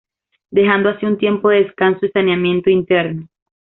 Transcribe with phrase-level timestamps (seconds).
[0.49, 3.29] Dejando así un tiempo de descanso y saneamiento interno.